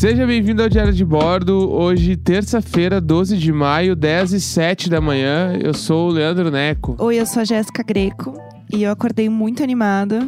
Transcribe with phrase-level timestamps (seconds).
[0.00, 1.70] Seja bem-vindo ao Diário de Bordo.
[1.70, 5.52] Hoje, terça-feira, 12 de maio, 10 e 7 da manhã.
[5.62, 6.96] Eu sou o Leandro Neco.
[6.98, 8.32] Oi, eu sou a Jéssica Greco
[8.72, 10.26] e eu acordei muito animada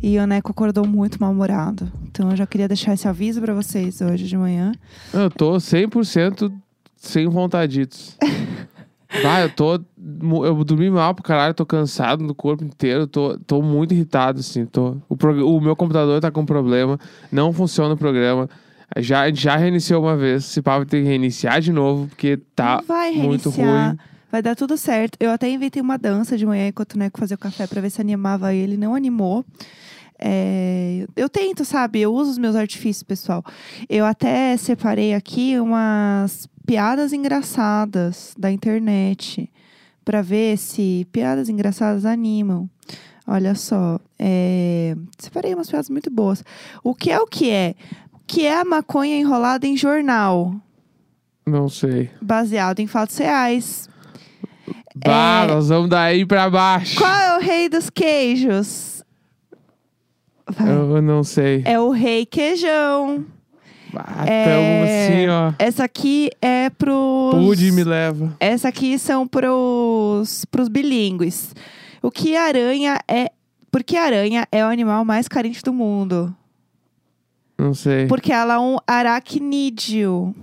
[0.00, 1.90] e o Neco acordou muito mal-humorado.
[2.06, 4.70] Então eu já queria deixar esse aviso pra vocês hoje de manhã.
[5.12, 6.52] Eu tô 100%
[6.96, 8.16] sem vontaditos.
[9.24, 9.74] Vai, eu tô.
[9.74, 14.64] Eu dormi mal pro caralho, tô cansado no corpo inteiro, tô, tô muito irritado, assim.
[14.64, 16.96] Tô, o, prog- o meu computador tá com problema,
[17.32, 18.48] não funciona o programa.
[18.98, 22.82] Já, já reiniciou uma vez, se pá, vai ter que reiniciar de novo, porque tá
[22.86, 23.96] vai muito ruim.
[24.30, 25.16] Vai dar tudo certo.
[25.18, 27.90] Eu até inventei uma dança de manhã enquanto o Neco fazia o café pra ver
[27.90, 28.76] se animava ele.
[28.76, 29.44] Não animou.
[30.16, 32.00] É, eu tento, sabe?
[32.00, 33.44] Eu uso os meus artifícios, pessoal.
[33.88, 39.50] Eu até separei aqui umas piadas engraçadas da internet
[40.04, 42.68] pra ver se piadas engraçadas animam.
[43.26, 46.44] Olha só, é, separei umas piadas muito boas.
[46.84, 47.74] O que é o que é?
[48.30, 50.54] O que é a maconha enrolada em jornal?
[51.44, 52.10] Não sei.
[52.22, 53.88] Baseado em fatos reais.
[54.94, 55.46] Bah, É.
[55.52, 56.96] nós vamos daí pra baixo.
[56.96, 59.02] Qual é o rei dos queijos?
[60.48, 60.70] Vai.
[60.70, 61.64] Eu não sei.
[61.66, 63.26] É o rei queijão.
[63.96, 65.08] Ah, É.
[65.08, 65.52] assim, ó.
[65.58, 67.34] Essa aqui é pros.
[67.34, 68.32] Pude me leva.
[68.38, 71.52] Essa aqui são pros, pros bilíngues.
[72.00, 73.32] O que aranha é.
[73.72, 76.32] Porque aranha é o animal mais carente do mundo.
[77.60, 78.06] Não sei.
[78.06, 80.34] Porque ela é um aracnídeo.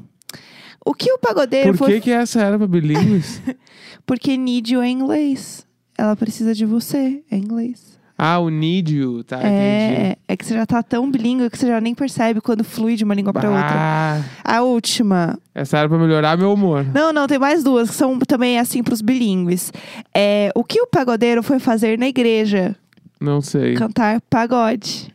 [0.86, 1.94] O que o pagodeiro Por foi.
[1.96, 3.42] que, que essa era pra bilíngues?
[4.06, 5.66] Porque nídeo é inglês.
[5.98, 7.98] Ela precisa de você, é inglês.
[8.18, 9.52] ah, o need you, tá, entendi.
[9.54, 12.96] É, é que você já tá tão bilíngue que você já nem percebe quando flui
[12.96, 13.68] de uma língua pra outra.
[13.70, 15.38] Ah, A última.
[15.54, 16.86] essa era pra melhorar meu humor.
[16.94, 19.74] Não, não, tem mais duas que são também assim pros bilíngues.
[20.16, 22.76] É, o que o pagodeiro foi fazer na igreja?
[23.20, 23.74] Não sei.
[23.74, 25.14] Cantar pagode.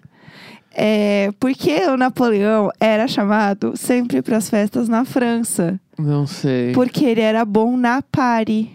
[0.74, 5.78] É, porque o Napoleão era chamado sempre para as festas na França.
[5.98, 6.72] Não sei.
[6.72, 8.70] Porque ele era bom na pare.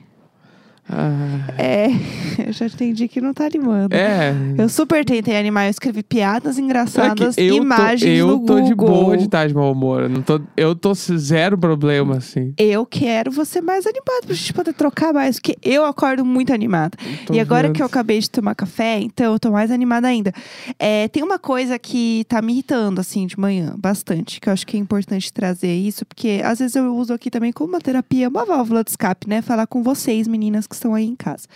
[0.89, 1.87] Ah, É,
[2.47, 3.95] eu já entendi que não tá animando.
[3.95, 4.33] é.
[4.57, 8.45] Eu super tentei animar, eu escrevi piadas É engraçadas, que eu imagens tô, eu no
[8.45, 8.67] tô Google.
[8.69, 10.03] de boa de estar de mau humor.
[10.03, 12.53] Eu Não tô, eu tô zero problema, assim.
[12.57, 16.97] Eu quero você mais animado pra gente poder trocar mais, porque eu acordo muito animada.
[17.25, 17.75] Tô e agora vendo.
[17.75, 20.31] que eu acabei de tomar café, então eu tô mais animada ainda.
[20.79, 24.65] É, tem uma coisa que tá me irritando, assim, de manhã, bastante, que eu acho
[24.65, 28.29] que é importante trazer isso, porque às vezes eu uso aqui também como uma terapia,
[28.29, 29.41] uma válvula de escape, né?
[29.41, 31.47] Falar com vocês, meninas que estão aí em casa.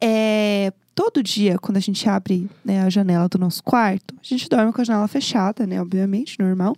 [0.00, 4.48] É, todo dia, quando a gente abre né, a janela do nosso quarto, a gente
[4.48, 5.80] dorme com a janela fechada, né?
[5.80, 6.74] Obviamente, normal.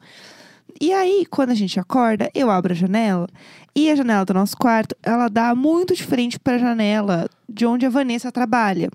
[0.81, 3.29] E aí, quando a gente acorda, eu abro a janela
[3.75, 7.67] e a janela do nosso quarto, ela dá muito de frente para a janela de
[7.67, 8.91] onde a Vanessa trabalha.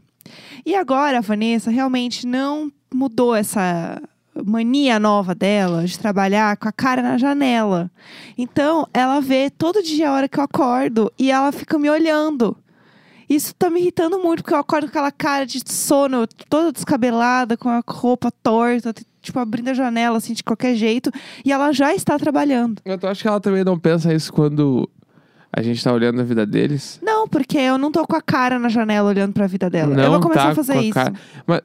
[0.65, 4.01] E agora a Vanessa realmente não mudou essa
[4.45, 7.91] mania nova dela de trabalhar com a cara na janela.
[8.37, 12.55] Então, ela vê todo dia a hora que eu acordo e ela fica me olhando.
[13.29, 17.55] Isso tá me irritando muito, porque eu acordo com aquela cara de sono, toda descabelada,
[17.57, 21.11] com a roupa torta, tipo, abrindo a janela, assim, de qualquer jeito.
[21.45, 22.81] E ela já está trabalhando.
[22.85, 24.89] Eu acho que ela também não pensa isso quando
[25.51, 26.99] a gente tá olhando a vida deles.
[27.01, 29.95] Não, porque eu não tô com a cara na janela olhando pra vida dela.
[29.95, 30.93] Não eu vou começar tá a fazer com a isso.
[30.93, 31.13] cara-
[31.45, 31.61] Mas,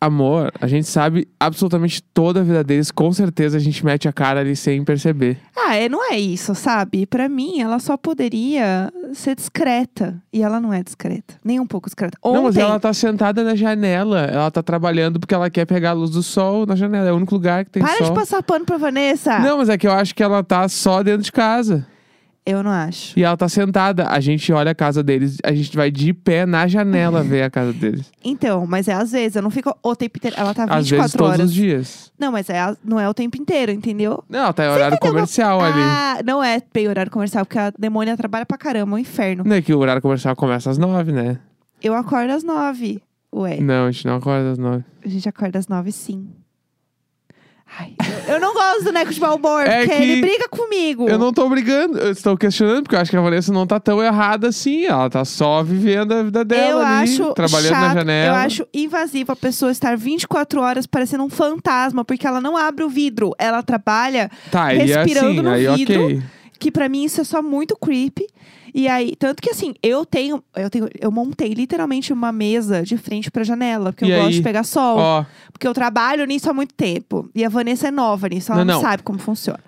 [0.00, 2.90] amor, a gente sabe absolutamente toda a vida deles.
[2.90, 5.38] Com certeza a gente mete a cara ali sem perceber.
[5.56, 7.06] Ah, é, não é isso, sabe?
[7.06, 10.22] Pra mim, ela só poderia ser discreta.
[10.32, 11.34] E ela não é discreta.
[11.44, 12.16] Nem um pouco discreta.
[12.22, 14.20] Ontem, Não, mas ela tá sentada na janela.
[14.20, 17.08] Ela tá trabalhando porque ela quer pegar a luz do sol na janela.
[17.08, 18.08] É o único lugar que tem para sol.
[18.08, 19.38] de passar pano pra Vanessa.
[19.40, 21.86] Não, mas é que eu acho que ela tá só dentro de casa.
[22.48, 23.18] Eu não acho.
[23.18, 24.06] E ela tá sentada.
[24.08, 27.50] A gente olha a casa deles, a gente vai de pé na janela ver a
[27.50, 28.10] casa deles.
[28.22, 29.34] Então, mas é às vezes.
[29.36, 30.36] Eu não fico o tempo inteiro.
[30.38, 31.46] Ela tá 24 Às vezes, todos horas.
[31.46, 32.12] os dias.
[32.18, 34.22] Não, mas é, a- não é o tempo inteiro, entendeu?
[34.28, 35.12] Não, ela tá em horário entendeu?
[35.14, 35.80] comercial ali.
[35.80, 39.42] Ah, não é bem horário comercial, porque a demônia trabalha pra caramba, é um inferno.
[39.44, 41.38] Não é que o horário comercial começa às nove, né?
[41.82, 43.02] Eu acordo às nove.
[43.34, 44.84] Ué, Não, a gente não acorda às nove.
[45.04, 46.28] a gente acorda às nove sim.
[47.78, 47.94] Ai,
[48.28, 51.08] eu, eu não gosto do Neco de humor, É porque que ele briga comigo.
[51.08, 53.78] Eu não tô brigando, eu estou questionando, porque eu acho que a Vanessa não tá
[53.80, 54.84] tão errada assim.
[54.84, 58.28] Ela tá só vivendo a vida dela eu ali, acho trabalhando chato, na janela.
[58.28, 62.84] Eu acho invasivo a pessoa estar 24 horas parecendo um fantasma, porque ela não abre
[62.84, 63.32] o vidro.
[63.38, 66.04] Ela trabalha, Tá, aí respirando assim, no vidro.
[66.06, 66.22] ok.
[66.58, 68.26] que pra mim isso é só muito creepy.
[68.78, 72.98] E aí, tanto que assim, eu tenho, eu tenho, eu montei literalmente uma mesa de
[72.98, 74.34] frente pra janela, porque E eu gosto aí?
[74.34, 74.98] de pegar sol.
[74.98, 77.30] Ó, Porque eu trabalho nisso há muito tempo.
[77.34, 78.88] E a Vanessa é nova nisso, ela Não, não, não.
[78.90, 79.60] sabe como funciona.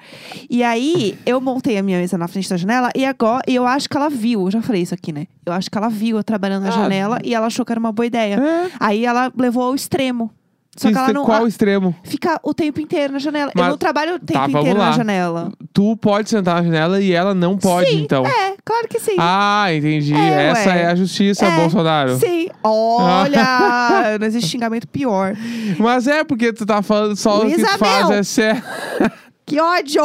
[0.51, 3.67] E aí, eu montei a minha mesa na frente da janela e agora e eu
[3.67, 4.43] acho que ela viu.
[4.45, 5.27] Eu já falei isso aqui, né?
[5.47, 6.73] Eu acho que ela viu eu trabalhando na Ah.
[6.73, 8.35] janela e ela achou que era uma boa ideia.
[8.35, 10.31] é, Aí ela levou ao extremo.
[10.79, 11.97] Só que ela Extre- não Qual ah, extremo?
[12.05, 13.51] fica o tempo inteiro na janela.
[13.55, 14.87] eu Mas- não trabalho o tempo Tá, inteiro lá.
[14.87, 15.53] na janela.
[15.73, 18.25] Tu pode sentar na janela e ela não pode, Sim, então.
[18.27, 19.17] É, claro que sim.
[19.19, 20.15] Ah, entendi.
[20.15, 20.83] É, Essa ué.
[20.83, 22.17] é a justiça, É, Bolsonaro.
[22.19, 22.49] Sim.
[22.63, 24.19] Olha!
[24.19, 25.35] não existe xingamento pior.
[25.79, 28.63] Mas é porque tu tá falando só o que tu faz é certo.
[29.49, 30.03] Que ódio!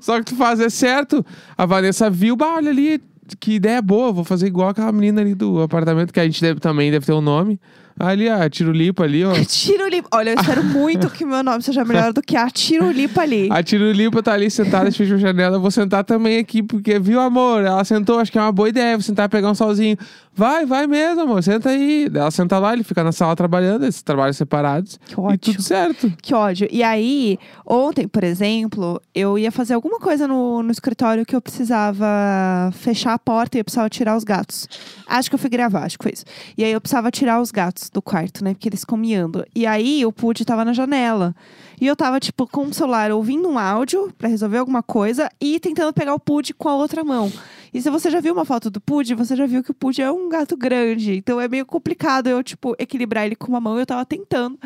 [0.00, 1.24] Só que tu faz é certo.
[1.58, 2.98] A Vanessa viu, bah, olha ali,
[3.38, 4.10] que ideia boa.
[4.10, 7.12] Vou fazer igual aquela menina ali do apartamento, que a gente deve, também deve ter
[7.12, 7.60] um nome.
[7.98, 9.32] Ali, a Tirulipa ali, ó.
[9.46, 10.08] Tirulipa.
[10.12, 13.48] Olha, eu espero muito que meu nome seja melhor do que a Tirulipa ali.
[13.50, 15.56] A Tirulipa tá ali sentada, fechou a janela.
[15.56, 17.64] Eu vou sentar também aqui, porque, viu, amor?
[17.64, 18.96] Ela sentou, acho que é uma boa ideia.
[18.96, 19.96] Vou sentar pegar um solzinho.
[20.36, 21.42] Vai, vai mesmo, amor.
[21.42, 22.10] Senta aí.
[22.14, 25.00] Ela senta lá, ele fica na sala trabalhando, eles trabalham separados.
[25.06, 25.38] Que E ódio.
[25.38, 26.12] tudo certo.
[26.20, 26.68] Que ódio.
[26.70, 31.40] E aí, ontem, por exemplo, eu ia fazer alguma coisa no, no escritório que eu
[31.40, 34.68] precisava fechar a porta e eu precisava tirar os gatos.
[35.06, 36.24] Acho que eu fui gravar, acho que foi isso.
[36.56, 38.52] E aí eu precisava tirar os gatos do quarto, né?
[38.52, 39.44] Porque eles ficam miando.
[39.54, 41.34] E aí o Pud tava na janela.
[41.80, 45.58] E eu tava, tipo, com o celular ouvindo um áudio pra resolver alguma coisa e
[45.60, 47.30] tentando pegar o Pud com a outra mão.
[47.72, 50.00] E se você já viu uma foto do Pud, você já viu que o Pud
[50.00, 51.16] é um gato grande.
[51.16, 53.78] Então é meio complicado eu, tipo, equilibrar ele com uma mão.
[53.78, 54.58] Eu tava tentando.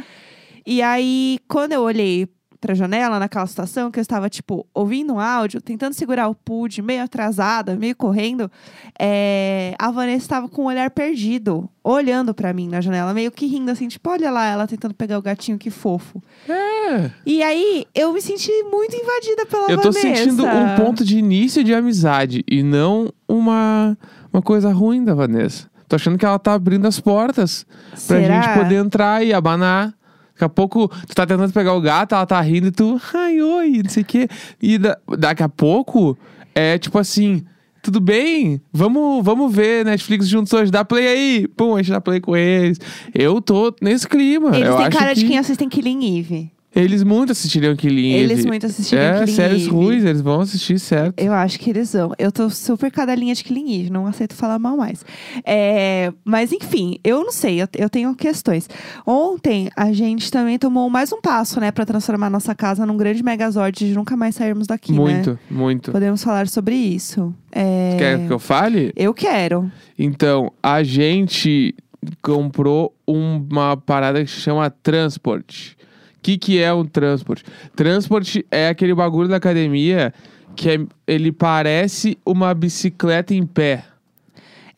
[0.67, 2.29] E aí, quando eu olhei
[2.61, 6.83] pra janela, naquela situação, que eu estava, tipo, ouvindo um áudio, tentando segurar o Pud,
[6.83, 8.51] meio atrasada, meio correndo,
[8.99, 13.47] é, a Vanessa estava com o olhar perdido, olhando pra mim na janela, meio que
[13.47, 16.23] rindo, assim, tipo, olha lá, ela tentando pegar o gatinho, que fofo.
[16.49, 17.11] É.
[17.25, 20.01] E aí, eu me senti muito invadida pela Eu tô Vanessa.
[20.01, 23.97] sentindo um ponto de início de amizade e não uma,
[24.33, 25.71] uma coisa ruim da Vanessa.
[25.89, 28.43] Tô achando que ela tá abrindo as portas pra Será?
[28.43, 29.93] gente poder entrar e abanar.
[30.41, 33.43] Daqui a pouco tu tá tentando pegar o gato, ela tá rindo e tu, ai,
[33.43, 34.27] oi, não sei o quê.
[34.63, 36.17] E da- daqui a pouco
[36.55, 37.45] é tipo assim.
[37.83, 38.61] Tudo bem?
[38.73, 40.71] Vamos, vamos ver Netflix juntos hoje.
[40.71, 41.49] Dá play aí.
[41.57, 42.79] Pum, a gente dá play com eles.
[43.15, 44.55] Eu tô nesse clima.
[44.55, 46.51] Eles eu têm acho cara de que quem assistem Killing Eve.
[46.75, 48.23] Eles muito assistiriam Killing Eve.
[48.33, 49.71] Eles muito assistiriam É, Killing séries Eve.
[49.71, 51.19] ruins, eles vão assistir, certo.
[51.21, 52.13] Eu acho que eles vão.
[52.19, 55.05] Eu tô super cadelinha de Killing Eve, não aceito falar mal mais.
[55.45, 58.69] É, mas enfim, eu não sei, eu, eu tenho questões.
[59.05, 63.23] Ontem a gente também tomou mais um passo, né, pra transformar nossa casa num grande
[63.23, 64.99] megazord de nunca mais sairmos daqui, né?
[64.99, 65.91] muito, muito.
[65.91, 67.35] Podemos falar sobre isso.
[67.51, 68.93] É, Quer que eu fale?
[68.95, 69.71] Eu quero.
[69.99, 71.75] Então, a gente
[72.23, 75.73] comprou uma parada que se chama Transport.
[76.21, 77.43] O que, que é um Transport?
[77.75, 80.13] Transport é aquele bagulho da academia
[80.55, 83.85] que é- ele parece uma bicicleta em pé.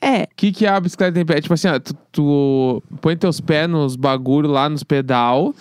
[0.00, 1.40] É, O que, que é a bicicleta em pé?
[1.40, 5.54] Tipo assim, ó, tu, tu põe teus pés nos bagulho lá, nos pedal,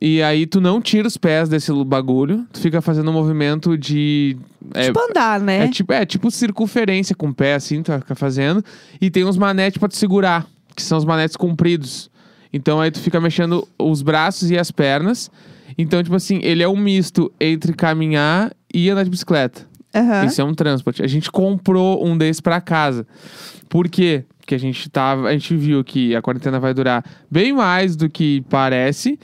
[0.00, 4.36] e aí tu não tira os pés desse bagulho, tu fica fazendo um movimento de.
[4.74, 5.64] é, tipo andar, né?
[5.64, 8.64] é tipo, é tipo circunferência com o pé, assim, tu vai ficar fazendo.
[9.00, 12.10] E tem uns manetes pra te segurar, que são os manetes compridos.
[12.52, 15.30] Então aí tu fica mexendo os braços e as pernas.
[15.78, 19.62] Então, tipo assim, ele é um misto entre caminhar e andar de bicicleta.
[19.94, 20.24] Aham.
[20.26, 21.02] Isso é um transporte.
[21.02, 23.06] A gente comprou um desses pra casa.
[23.68, 24.24] Por quê?
[24.38, 28.08] Porque a gente tava, a gente viu que a quarentena vai durar bem mais do
[28.10, 29.18] que parece.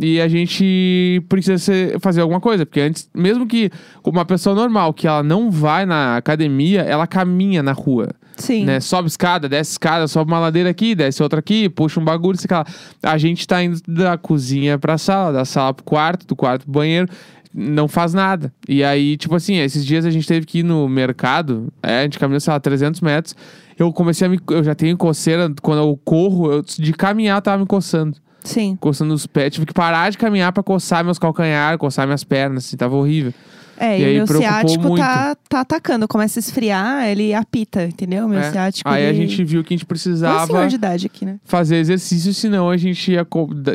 [0.00, 2.64] E a gente precisa ser- fazer alguma coisa.
[2.64, 3.68] Porque antes, mesmo que
[4.04, 8.10] uma pessoa normal, que ela não vai na academia, ela caminha na rua.
[8.38, 8.64] Sim.
[8.64, 8.80] Né?
[8.80, 12.48] Sobe escada, desce escada, sobe uma ladeira aqui, desce outra aqui, puxa um bagulho, sei
[12.50, 12.64] lá.
[13.02, 16.72] A gente tá indo da cozinha pra sala, da sala pro quarto, do quarto pro
[16.72, 17.08] banheiro,
[17.52, 18.52] não faz nada.
[18.68, 22.02] E aí, tipo assim, esses dias a gente teve que ir no mercado, é, a
[22.04, 23.34] gente caminhou, sei lá, 300 metros.
[23.76, 24.40] Eu comecei a me.
[24.50, 28.16] Eu já tenho coceira, quando eu corro, eu, de caminhar, eu tava me coçando.
[28.42, 28.76] Sim.
[28.80, 29.52] Coçando os pés.
[29.52, 33.32] Tive que parar de caminhar pra coçar meus calcanhares, coçar minhas pernas, assim, tava horrível.
[33.78, 34.98] É, E e, aí o meu ciático muito.
[35.00, 36.06] tá, tá atacando.
[36.08, 38.28] Começa a esfriar, ele apita, entendeu?
[38.28, 38.50] Meu É.
[38.50, 38.88] ciático.
[38.88, 39.18] Aí a ele...
[39.26, 40.66] gente viu que a gente precisava.
[40.66, 41.38] de idade aqui, né?
[41.44, 43.26] fazer exercício, senão a gente ia,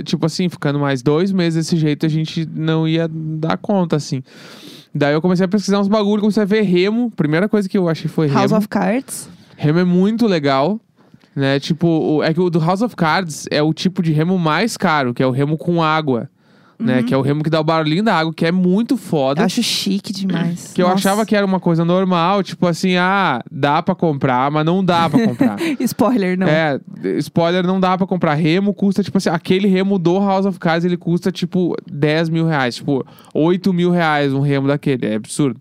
[0.03, 4.21] tipo assim, ficando mais dois meses desse jeito, a gente não ia dar conta, assim.
[4.93, 7.09] Daí eu comecei a pesquisar uns bagulho, comecei a ver remo.
[7.11, 8.57] Primeira coisa que eu achei foi House remo.
[8.59, 9.29] of Cards.
[9.57, 10.79] Remo é muito legal,
[11.35, 11.59] né?
[11.59, 15.13] Tipo, é que o do House of Cards é o tipo de remo mais caro,
[15.13, 16.29] que é o remo com água,
[16.83, 17.03] né?
[17.03, 19.41] Que é o remo que dá o barulhinho da água, que é muito foda.
[19.41, 20.71] Eu acho chique demais.
[20.73, 20.97] Que eu Nossa.
[20.99, 25.09] achava que era uma coisa normal, tipo assim, ah, dá pra comprar, mas não dá
[25.09, 25.57] pra comprar.
[25.79, 26.47] Spoiler, não.
[26.47, 26.79] É,
[27.17, 28.33] spoiler, não dá pra comprar.
[28.33, 32.45] Remo custa, tipo assim, aquele remo do House of Cards, ele custa, tipo, 10 mil
[32.45, 32.75] reais.
[32.75, 35.05] Tipo, 8 mil reais um remo daquele.
[35.05, 35.59] É absurdo.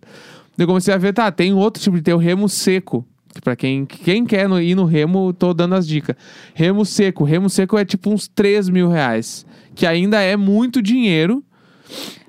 [0.59, 3.07] Eu comecei a ver, tá, tem outro tipo de tem o remo seco.
[3.43, 6.15] Pra quem, quem quer no- ir no remo, tô dando as dicas.
[6.55, 7.25] Remo seco.
[7.25, 9.47] Remo seco é tipo uns 3 mil reais.
[9.75, 11.43] Que ainda é muito dinheiro.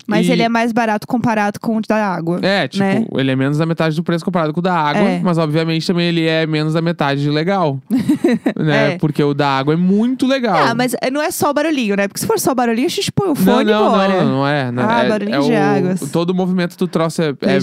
[0.05, 2.39] Mas E- ele é mais barato comparado com o da água.
[2.41, 3.05] É, tipo, né?
[3.15, 5.19] ele é menos da metade do preço comparado com o da água, É.
[5.23, 7.79] mas obviamente também ele é menos da metade de legal.
[8.57, 8.93] né?
[8.93, 8.97] É.
[8.97, 10.55] Porque o da água é muito legal.
[10.57, 12.07] Ah, mas não é só o barulhinho, né?
[12.07, 14.23] Porque se for só o barulhinho, a gente põe o não, fone e não, embora.
[14.23, 14.71] não, não é.
[14.71, 15.57] Não, Ah, é, barulhinho é de o-
[15.87, 16.11] águas.
[16.11, 17.57] Todo o movimento do troço é, é-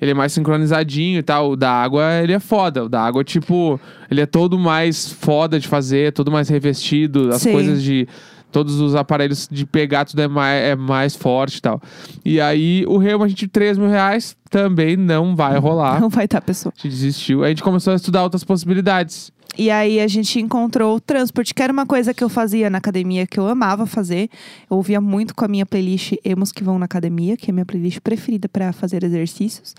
[0.00, 1.52] ele é mais sincronizadinho e tal.
[1.52, 2.84] O da água, ele é foda.
[2.84, 7.30] O da água, tipo, ele é todo mais foda de fazer, todo mais revestido.
[7.30, 7.52] As Sim.
[7.52, 8.06] coisas de.
[8.56, 11.78] Todos os aparelhos de pegar tudo é mais, é mais forte e tal.
[12.24, 16.00] E aí, o Remo, a gente, 3 mil reais, também não vai rolar.
[16.00, 16.72] Não vai estar, pessoa.
[16.74, 17.44] A gente desistiu.
[17.44, 19.30] A gente começou a estudar outras possibilidades.
[19.58, 22.78] E aí a gente encontrou o transporte, que era uma coisa que eu fazia na
[22.78, 24.30] academia, que eu amava fazer.
[24.70, 27.54] Eu ouvia muito com a minha playlist Emos que vão na academia, que é a
[27.54, 29.74] minha playlist preferida para fazer exercícios.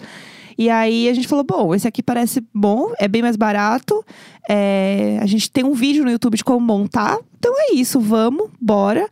[0.57, 4.03] E aí a gente falou: bom, esse aqui parece bom, é bem mais barato.
[4.49, 7.17] é, a gente tem um vídeo no YouTube de como montar.
[7.37, 9.07] Então é isso, vamos, bora.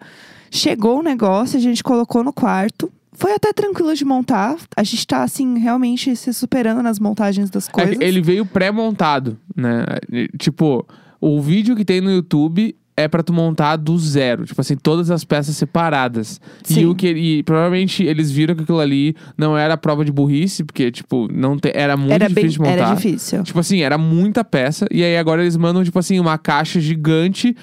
[0.52, 2.92] Chegou o negócio, a gente colocou no quarto.
[3.14, 4.56] Foi até tranquilo de montar.
[4.76, 7.98] A gente tá, assim, realmente se superando nas montagens das É coisas.
[7.98, 9.86] que ele veio pré-montado, né?
[10.12, 10.86] E, Tipo,
[11.22, 14.46] o vídeo que tem no YouTube é pra tu montar do zero.
[14.46, 16.40] Tipo assim, todas as peças separadas.
[16.70, 16.86] E Sim.
[16.86, 20.92] o que e provavelmente eles viram que aquilo ali não era prova de burrice, porque,
[20.92, 22.72] tipo, não te- era muito era bem, difícil de montar.
[22.88, 23.44] era difícil.
[23.44, 24.86] Tipo assim, era muita peça.
[24.92, 27.56] E aí agora eles mandam, tipo assim, uma caixa gigante,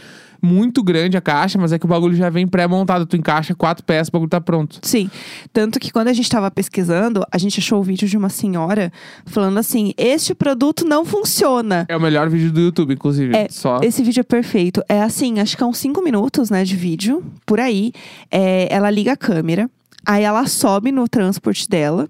[0.42, 3.06] muito grande a caixa, mas é que o bagulho já vem pré-montado.
[3.06, 4.80] Tu encaixa quatro peças, o bagulho tá pronto.
[4.82, 5.08] Sim.
[5.52, 8.92] Tanto que quando a gente tava pesquisando, a gente achou o vídeo de uma senhora
[9.26, 11.86] falando assim: este produto não funciona.
[11.88, 13.36] É o melhor vídeo do YouTube, inclusive.
[13.36, 13.80] É, Só.
[13.82, 14.82] Esse vídeo é perfeito.
[14.88, 17.92] É assim, acho que é uns 5 minutos, né, de vídeo, por aí.
[18.30, 19.70] É, ela liga a câmera,
[20.06, 22.08] aí ela sobe no transporte dela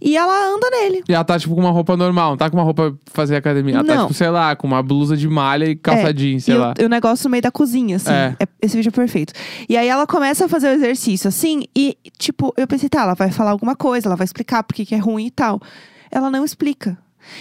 [0.00, 1.02] e ela anda nele.
[1.08, 3.36] E ela tá, tipo, com uma roupa normal, não tá com uma roupa pra fazer
[3.36, 3.76] academia.
[3.76, 4.02] Ela tá, Não.
[4.02, 6.74] tipo, sei lá, com uma blusa de malha e calça jeans, sei e lá.
[6.80, 8.10] O, o negócio no meio da cozinha, assim.
[8.12, 8.36] É.
[8.40, 9.32] É- esse vídeo é perfeito.
[9.68, 13.14] E aí ela começa a fazer o exercício, assim, e, tipo, eu pensei, tá, ela
[13.14, 15.60] vai falar alguma coisa, ela vai explicar por que que é ruim e tal.
[16.10, 16.98] Ela não explica.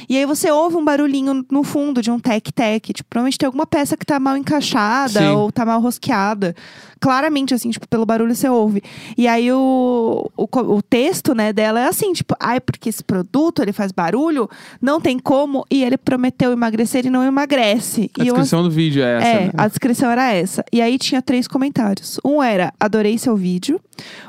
[0.08, 2.94] E aí você ouve um barulhinho no fundo de um tec-tec.
[2.94, 5.28] Tipo, provavelmente tem alguma peça que tá mal encaixada Sim.
[5.30, 6.56] ou tá mal rosqueada.
[7.00, 8.84] Claramente, assim, tipo, pelo barulho você ouve.
[9.18, 13.62] E aí o, o, o texto, né, dela é assim, tipo, ai, porque esse produto,
[13.62, 14.50] ele faz barulho,
[14.82, 18.12] não tem como, e ele prometeu emagrecer e não emagrece.
[18.20, 19.28] A e eu, descrição do vídeo é essa.
[19.28, 19.52] é, né?
[19.58, 20.64] a descrição era essa.
[20.74, 22.20] E aí tinha três comentários.
[22.24, 23.80] Um era, adorei seu vídeo.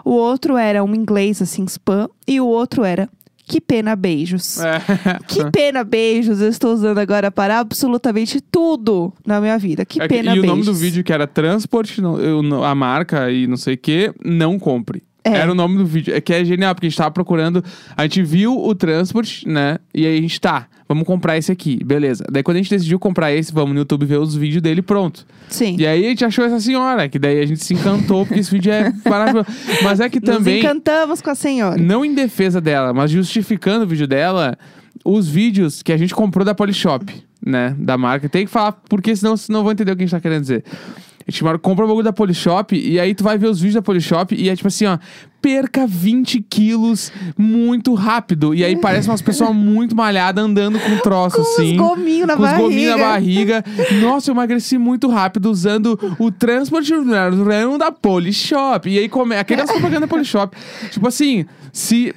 [0.05, 2.09] O outro era um inglês, assim, spam.
[2.27, 3.09] E o outro era,
[3.51, 4.59] que pena, beijos.
[4.61, 4.79] É.
[5.27, 6.41] Que pena, beijos.
[6.41, 9.85] Eu estou usando agora para absolutamente tudo na minha vida.
[9.85, 10.47] Que É pena, e o beijos.
[10.49, 14.13] nome do vídeo que era Transport, não- eu a marca e não sei o que,
[14.25, 15.03] não compre.
[15.25, 15.37] É.
[15.37, 16.15] Era o nome do vídeo.
[16.15, 17.63] É que é genial, porque a gente tava procurando.
[17.97, 19.79] A gente viu o Transport, né?
[19.95, 22.25] E aí a gente tá, vamos comprar esse aqui, beleza.
[22.31, 25.27] Daí quando a gente decidiu comprar esse, vamos no YouTube ver os vídeos dele pronto.
[25.49, 25.77] Sim.
[25.79, 28.51] E aí a gente achou essa senhora, que daí a gente se encantou, porque esse
[28.51, 29.47] vídeo é maravilhoso.
[29.83, 30.59] Mas é que Nos também.
[30.61, 31.77] encantamos com a senhora.
[31.77, 34.57] Não em defesa dela, mas justificando o vídeo dela,
[35.05, 37.13] os vídeos que a gente comprou da Polishop,
[37.45, 37.75] né?
[37.79, 38.29] Da marca.
[38.29, 40.43] Tem que falar, porque senão vocês não vão entender o que a gente tá querendo
[40.43, 40.65] dizer.
[41.27, 43.83] A gente compra o bagulho da Polishop e aí tu vai ver os vídeos da
[43.83, 44.99] Polishop e é tipo assim, ó.
[45.43, 48.55] Perca 20 quilos muito rápido.
[48.55, 51.71] E aí parece umas pessoas muito malhadas andando com um troço Com assim.
[51.73, 52.69] os gominhos na com os barriga.
[52.69, 53.65] gominhos na barriga.
[54.03, 58.91] Nossa, eu emagreci muito rápido usando o Transport Run da Polishop.
[58.91, 59.35] E aí, come...
[59.35, 60.55] aquelas propaganda da Polishop.
[60.91, 62.15] Tipo assim, se...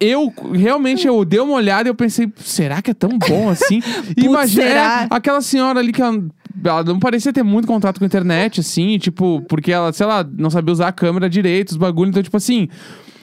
[0.00, 3.82] Eu realmente eu dei uma olhada e eu pensei, será que é tão bom assim?
[4.16, 5.02] E Imagina será?
[5.02, 6.18] é, aquela senhora ali que ela,
[6.64, 10.26] ela não parecia ter muito contato com a internet, assim, tipo, porque ela, sei lá,
[10.36, 12.68] não sabia usar a câmera direito, os bagulhos, então, tipo assim.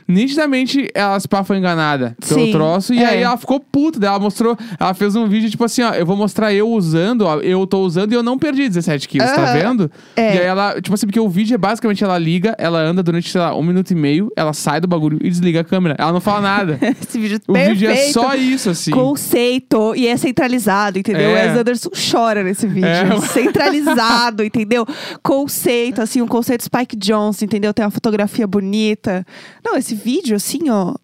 [0.07, 2.93] Nitidamente, ela se pá foi enganada pelo Sim, troço.
[2.93, 3.05] E é.
[3.07, 3.99] aí ela ficou puta.
[3.99, 4.55] Daí ela mostrou.
[4.79, 5.93] Ela fez um vídeo, tipo assim, ó.
[5.93, 7.37] Eu vou mostrar eu usando, ó.
[7.37, 9.53] Eu tô usando e eu não perdi 17 quilos, tá Aham.
[9.53, 9.91] vendo?
[10.15, 10.35] É.
[10.35, 13.31] E aí ela, tipo assim, porque o vídeo é basicamente ela liga, ela anda durante,
[13.31, 15.95] sei lá, um minuto e meio, ela sai do bagulho e desliga a câmera.
[15.97, 16.79] Ela não fala nada.
[17.01, 17.79] Esse vídeo o perfeito.
[17.79, 18.91] vídeo é só isso, assim.
[18.91, 19.95] Conceito.
[19.95, 21.29] E é centralizado, entendeu?
[21.31, 21.45] É.
[21.45, 22.87] O Wes Anderson chora nesse vídeo.
[22.87, 23.21] É.
[23.21, 24.85] Centralizado, entendeu?
[25.23, 27.73] Conceito, assim, um conceito Spike Jonze, entendeu?
[27.73, 29.25] Tem uma fotografia bonita.
[29.63, 30.95] Não, esse vídeo, assim, ó.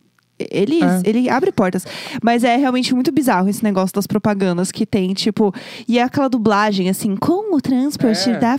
[0.50, 1.02] Ele, É.
[1.04, 1.86] ele abre portas.
[2.24, 5.54] Mas é realmente muito bizarro esse negócio das propagandas que tem, tipo.
[5.88, 8.38] E é aquela dublagem, assim, com o transporte É.
[8.40, 8.56] da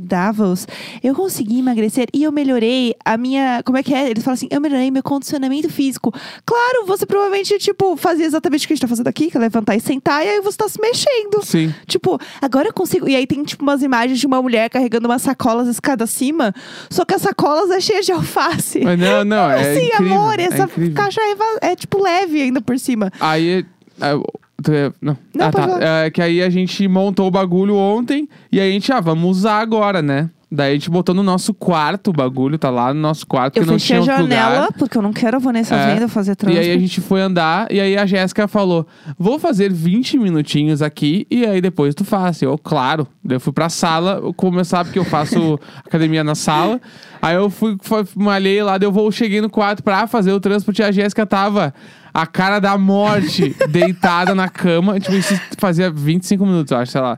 [0.00, 0.66] Davos,
[1.02, 3.62] eu consegui emagrecer e eu melhorei a minha.
[3.64, 4.08] Como é que é?
[4.10, 6.12] Eles falam assim: eu melhorei meu condicionamento físico.
[6.44, 9.40] Claro, você provavelmente, tipo, fazia exatamente o que a gente tá fazendo aqui, que é
[9.40, 11.42] levantar e sentar, e aí você tá se mexendo.
[11.44, 11.74] Sim.
[11.86, 13.08] Tipo, agora eu consigo.
[13.08, 16.54] E aí tem, tipo, umas imagens de uma mulher carregando umas sacolas escada acima,
[16.90, 18.80] só que as sacolas é cheia de alface.
[18.84, 20.94] Mas não, não, é assim, incrível, amor, é essa incrível.
[21.10, 21.20] Caixa
[21.62, 23.10] é, é, tipo, leve ainda por cima.
[23.20, 23.66] Aí.
[24.00, 26.04] é, é- Não, Não, ah, tá.
[26.04, 29.38] É que aí a gente montou o bagulho ontem e aí a gente, ah, vamos
[29.38, 30.30] usar agora, né?
[30.52, 33.60] Daí a gente botou no nosso quarto o bagulho, tá lá no nosso quarto, Eu
[33.62, 34.72] porque não tinha a outro janela, lugar.
[34.76, 35.94] porque eu não quero a Vanessa É.
[35.94, 36.60] vendo fazer E trânsito.
[36.64, 38.84] aí a gente foi andar, e aí a Jéssica falou:
[39.16, 42.42] Vou fazer 20 minutinhos aqui, e aí depois tu faz.
[42.42, 43.06] Eu, claro.
[43.22, 46.80] Daí eu fui pra sala, eu começar, porque eu faço academia na sala.
[47.22, 47.76] Aí eu fui,
[48.16, 51.24] malhei lá, daí eu vou, cheguei no quarto pra fazer o transporte, e a Jéssica
[51.24, 51.72] tava.
[52.12, 54.98] A cara da morte, deitada na cama.
[54.98, 57.16] Tipo, isso fazia 25 minutos, eu acho, sei lá.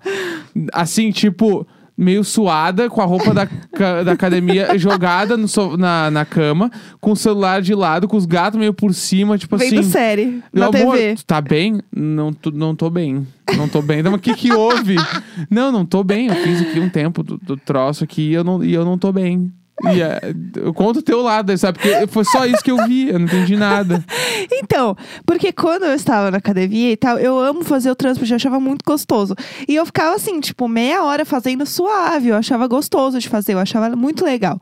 [0.71, 6.11] Assim, tipo, meio suada, com a roupa da, ca- da academia jogada no so- na,
[6.11, 6.71] na cama,
[7.01, 9.91] com o celular de lado, com os gatos meio por cima, tipo Vendo assim.
[9.91, 11.15] série Meu na amor, TV.
[11.17, 11.81] tu tá bem?
[11.95, 13.27] Não, tu- não tô bem.
[13.57, 14.01] Não tô bem.
[14.01, 14.97] Então, o que que houve?
[15.51, 16.29] não, não tô bem.
[16.29, 18.97] Eu fiz aqui um tempo do, do troço aqui e eu não, e eu não
[18.97, 19.53] tô bem.
[19.85, 21.79] É, eu conto o teu lado, sabe?
[21.79, 24.05] Porque foi só isso que eu vi, eu não entendi nada.
[24.55, 28.37] Então, porque quando eu estava na academia e tal, eu amo fazer o transporte, eu
[28.37, 29.35] achava muito gostoso.
[29.69, 33.59] E eu ficava assim, tipo, meia hora fazendo suave, eu achava gostoso de fazer, eu
[33.59, 34.61] achava muito legal.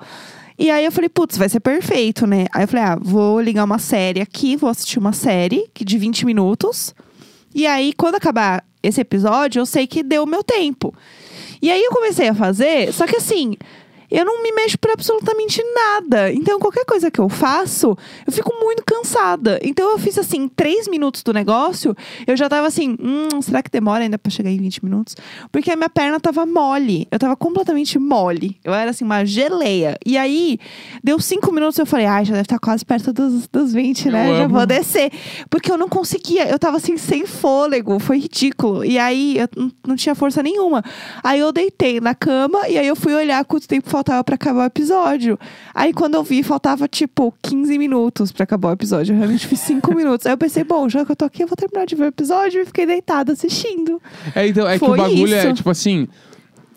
[0.59, 2.47] E aí eu falei, putz, vai ser perfeito, né?
[2.53, 6.27] Aí eu falei, ah, vou ligar uma série aqui, vou assistir uma série de 20
[6.27, 6.95] minutos.
[7.55, 10.95] E aí, quando acabar esse episódio, eu sei que deu o meu tempo.
[11.63, 13.57] E aí eu comecei a fazer, só que assim,
[14.11, 16.33] eu não me mexo por absolutamente nada.
[16.33, 19.61] Então, qualquer coisa que eu faço, eu fico muito cansada.
[19.63, 23.71] Então, eu fiz assim, três minutos do negócio, eu já tava assim, hum, será que
[23.71, 25.17] demora ainda pra chegar em 20 minutos?
[25.53, 27.07] Porque a minha perna tava mole.
[27.11, 28.59] Eu tava completamente mole.
[28.65, 29.97] Eu era assim, uma geleia.
[30.05, 30.59] E aí,
[31.05, 34.31] deu cinco minutos, eu falei, ai, já deve estar quase perto dos, dos 20, né?
[34.31, 34.55] Eu já amo.
[34.55, 35.13] vou descer.
[35.49, 38.85] Porque eu não conseguia, eu tava assim, sem fôlego, foi ridículo.
[38.85, 40.83] E aí, eu não tinha força nenhuma.
[41.23, 44.63] Aí eu deitei na cama e aí eu fui olhar quanto tempo faltava pra acabar
[44.63, 45.39] o episódio.
[45.75, 49.13] Aí quando eu vi, faltava tipo 15 minutos pra acabar o episódio.
[49.13, 50.27] Eu realmente fiz 5 minutos.
[50.27, 52.07] Aí eu pensei, bom, já que eu tô aqui, eu vou terminar de ver o
[52.09, 54.01] episódio e fiquei deitada assistindo.
[54.35, 55.55] É, então, é que Foi o bagulho é, isso.
[55.55, 56.09] tipo assim.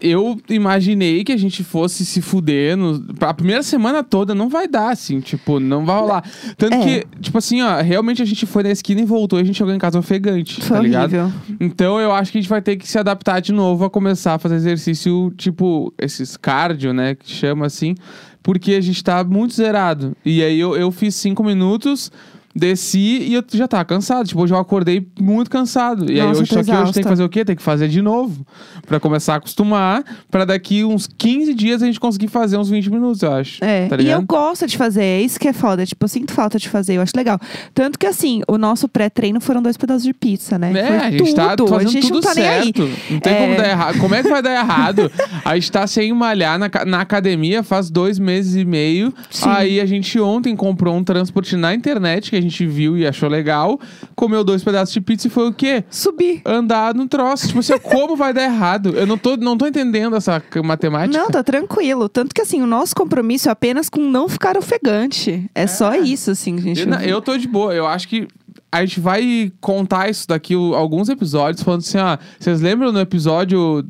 [0.03, 4.67] Eu imaginei que a gente fosse se fuder no, a primeira semana toda, não vai
[4.67, 6.23] dar, assim, tipo, não vai rolar.
[6.57, 6.79] Tanto É.
[6.83, 9.55] que, tipo assim, ó, realmente a gente foi na esquina e voltou e a gente
[9.57, 11.13] chegou em casa ofegante, Foi tá ligado?
[11.15, 11.31] horrível.
[11.59, 14.33] Então eu acho que a gente vai ter que se adaptar de novo a começar
[14.33, 17.95] a fazer exercício, tipo, esses cardio, né, que chama assim,
[18.43, 20.15] porque a gente tá muito zerado.
[20.25, 22.11] E aí eu, eu fiz cinco minutos.
[22.55, 24.27] Desci e eu já tava cansado.
[24.27, 26.11] Tipo, hoje eu acordei muito cansado.
[26.11, 27.43] E aí Nossa, hoje, eu só que hoje tem que fazer o quê?
[27.45, 28.45] Tem que fazer de novo.
[28.85, 30.03] Pra começar a acostumar.
[30.29, 33.63] Pra daqui uns 15 dias a gente conseguir fazer uns 20 minutos, eu acho.
[33.63, 35.85] É, Tá e eu gosto de fazer, é isso que é foda.
[35.85, 37.39] Tipo, eu sinto falta de fazer, eu acho legal.
[37.73, 40.71] Tanto que, assim, o nosso pré-treino foram dois pedaços de pizza, né?
[40.77, 41.69] É, Foi a gente tá tudo.
[41.69, 42.63] fazendo a gente tudo não tá nem aí.
[42.65, 42.89] certo.
[43.09, 43.37] Não tem É.
[43.39, 43.99] como dar errado.
[43.99, 45.11] Como é que vai dar errado?
[45.45, 49.13] A gente tá sem malhar na, na academia faz dois meses e meio.
[49.29, 49.49] Sim.
[49.49, 53.29] Aí a gente ontem comprou um transporte na internet que a gente viu e achou
[53.29, 53.79] legal.
[54.15, 55.83] Comeu dois pedaços de pizza e foi o quê?
[55.89, 56.41] Subir.
[56.45, 57.47] Andar no troço.
[57.47, 58.89] Tipo assim, como vai dar errado?
[58.95, 61.17] Eu não tô, não tô entendendo essa matemática.
[61.17, 62.07] Não, tá tranquilo.
[62.07, 65.49] Tanto que, assim, o nosso compromisso é apenas com não ficar ofegante.
[65.53, 66.81] É, só isso, assim, gente.
[66.81, 67.73] Eu, eu tô de boa.
[67.73, 68.27] Eu acho que
[68.73, 72.17] a gente vai contar isso daqui o- alguns episódios, falando assim, ó.
[72.39, 73.85] Vocês lembram no episódio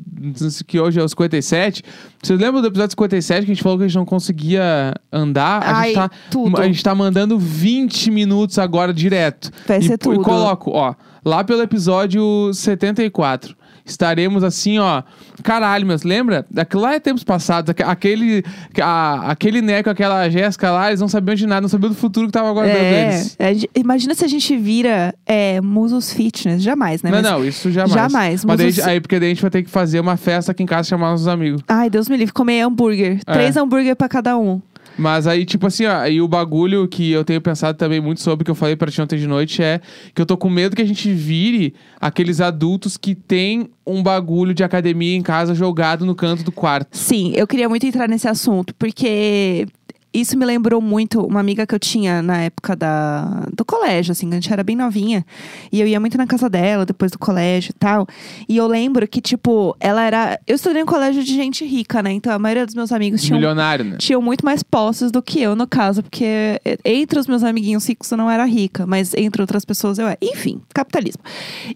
[0.66, 1.82] que hoje é o 57?
[2.22, 5.62] Vocês lembram do episódio 57 que a gente falou que a gente não conseguia andar?
[5.62, 6.60] A, Ai, gente, tá, tudo.
[6.60, 9.50] a gente tá mandando 20 minutos agora direto.
[9.66, 10.20] Vai e, ser E tudo.
[10.22, 10.94] coloco, ó,
[11.24, 13.56] lá pelo episódio 74.
[13.84, 15.02] Estaremos assim, ó.
[15.42, 16.44] Caralho, mas lembra?
[16.50, 17.70] Daquilo lá é tempos passados.
[17.70, 18.42] aque- Aquele,
[18.80, 22.26] a, aquele Neco, aquela Jéssica lá, eles não sabiam de nada, não sabiam do futuro
[22.26, 23.36] que tava aguardando É, eles.
[23.60, 26.62] gente- imagina se a gente vira é, musos fitness.
[26.62, 27.10] Jamais, né?
[27.10, 27.92] Não, Mas- não, isso jamais.
[27.92, 30.16] Jamais, Mas mas daí, os- aí, porque daí a gente vai ter que fazer uma
[30.16, 31.62] festa aqui em casa chamar nossos amigos.
[31.68, 32.32] Ai, Deus me livre.
[32.32, 33.20] Comer hambúrguer.
[33.26, 33.32] É.
[33.32, 34.60] Três hambúrguer pra cada um.
[34.96, 38.44] Mas aí, tipo assim, ó, aí o bagulho que eu tenho pensado também muito sobre,
[38.44, 39.80] que eu falei pra ti ontem de noite, é
[40.14, 44.54] que eu tô com medo que a gente vire aqueles adultos que tem um bagulho
[44.54, 46.96] de academia em casa jogado no canto do quarto.
[46.96, 49.66] Sim, eu queria muito entrar nesse assunto, porque
[50.14, 54.30] isso me lembrou muito uma amiga que eu tinha na época da, do colégio, assim,
[54.30, 55.26] a gente era bem novinha.
[55.72, 58.06] E eu ia muito na casa dela depois do colégio e tal.
[58.48, 60.38] E eu lembro que, tipo, ela era.
[60.46, 62.12] Eu estudei em um colégio de gente rica, né?
[62.12, 63.38] Então a maioria dos meus amigos tinham.
[63.38, 63.96] Milionário, né?
[63.98, 68.10] Tinham muito mais posses do que eu, no caso, porque entre os meus amiguinhos ricos
[68.10, 70.18] eu não era rica, mas entre outras pessoas eu era.
[70.22, 71.22] Enfim, capitalismo.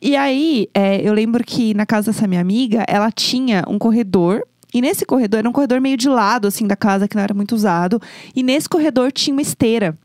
[0.00, 4.42] E aí, eh, eu lembro que na casa dessa minha amiga, ela tinha um corredor.
[4.72, 7.32] E nesse corredor, era um corredor meio de lado, assim, da casa, que não era
[7.32, 8.00] muito usado.
[8.36, 9.96] E nesse corredor tinha uma esteira.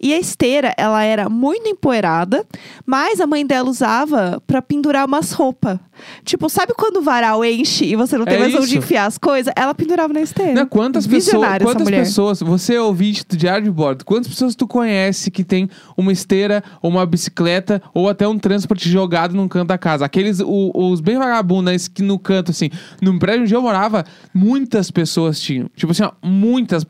[0.00, 2.46] E a esteira, ela era muito empoeirada,
[2.86, 5.78] mas a mãe dela usava pra pendurar umas roupas.
[6.24, 8.78] Tipo, sabe quando o varal enche e você não tem É mais onde isso.
[8.78, 9.52] enfiar as coisas?
[9.56, 10.52] Ela pendurava na esteira.
[10.54, 14.54] Não, quantas pessoas, Visionária quantas pessoas, você é ouvinte do Diário de Bordo, quantas pessoas
[14.54, 19.48] tu conhece que tem uma esteira, ou uma bicicleta, ou até um transporte jogado num
[19.48, 20.04] canto da casa?
[20.04, 22.68] Aqueles, o- os bem vagabundos, né, que no canto, assim,
[23.00, 25.70] no prédio onde eu morava, muitas pessoas tinham.
[25.74, 26.84] Tipo assim, ó, muitas,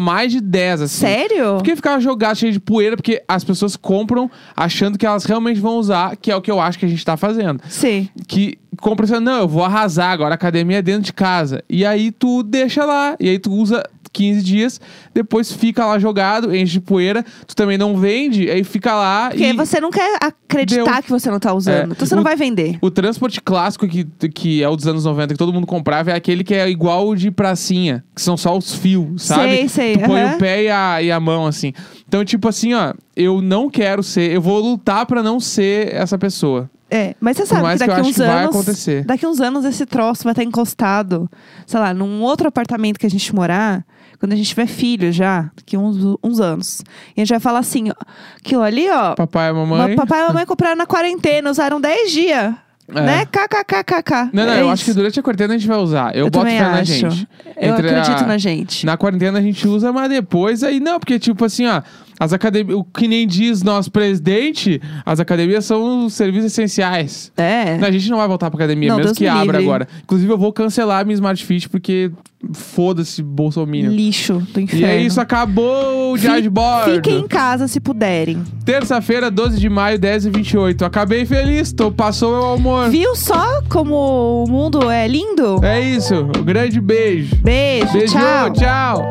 [0.00, 1.06] mais de 10, assim.
[1.06, 1.56] Sério?
[1.56, 5.76] Porque ficava jogado cheio de poeira, porque as pessoas compram achando que elas realmente vão
[5.78, 7.60] usar, que é o que eu acho que a gente tá fazendo.
[7.68, 8.08] Sim.
[8.26, 11.62] Que compra assim, não, eu vou arrasar agora, a academia é dentro de casa.
[11.68, 14.80] E aí tu deixa lá, e aí tu usa 15 dias,
[15.14, 19.44] depois fica lá jogado, enche de poeira, tu também não vende, aí fica lá Porque
[19.44, 19.52] e...
[19.52, 21.02] você não quer acreditar Deu.
[21.02, 21.90] que você não tá usando.
[21.90, 21.94] É.
[21.94, 22.78] Então você não O- vai vender.
[22.80, 26.14] O transporte clássico que, que é o dos anos 90, que todo mundo comprava, é
[26.14, 29.48] aquele que é igual o de pracinha, que são só os fios, sabe?
[29.48, 30.34] Sei, sei, Tu põe aham.
[30.34, 31.72] o pé e a, e a mão, assim.
[32.06, 36.16] Então, tipo assim, ó, eu não quero ser, eu vou lutar pra não ser essa
[36.18, 36.70] pessoa.
[36.90, 38.48] É, mas você sabe que daqui uns que vai anos.
[38.56, 39.04] acontecer.
[39.04, 41.30] Daqui uns anos esse troço vai estar encostado,
[41.66, 43.84] sei lá, num outro apartamento que a gente morar,
[44.18, 46.82] quando a gente tiver filho já, daqui uns, uns anos.
[47.16, 47.94] E a gente vai falar assim, ó,
[48.36, 49.14] aquilo ali, ó.
[49.14, 49.96] Papai e mamãe.
[49.96, 52.54] Papai e mamãe compraram na quarentena, usaram 10 dias.
[52.94, 53.00] É.
[53.02, 53.26] Né?
[53.26, 54.30] KKKKK.
[54.32, 54.70] Não, não, É eu isso.
[54.72, 56.16] acho que durante a quarentena a gente vai usar.
[56.16, 57.28] Eu, Eu boto fé na gente.
[57.56, 58.86] Eu Entre acredito a- na gente.
[58.86, 61.82] Na quarentena a gente usa, mas depois aí não, porque tipo assim, ó,
[62.18, 67.30] as academias, o que nem diz nosso presidente, as academias são os serviços essenciais.
[67.36, 67.76] É.
[67.76, 69.64] Não, a gente não vai voltar pra academia, Não, mesmo Deus que me abra livre.
[69.64, 69.88] agora.
[70.02, 72.10] Inclusive, eu vou cancelar a minha Smart Fit porque
[72.52, 73.88] foda-se Bolsonaro.
[73.92, 74.86] Lixo do E inferno.
[74.86, 76.94] é isso, acabou o Fi- Diário de Bordo.
[76.94, 78.42] Fiquem em casa se puderem.
[78.64, 82.77] Terça-feira, 12 de maio, 10 e 28 Acabei feliz, tô, passou meu almoço.
[82.90, 85.58] Viu só como o mundo é lindo?
[85.64, 87.36] É isso, um grande beijo.
[87.36, 88.52] Beijo, Beijo, tchau.
[88.52, 89.02] tchau.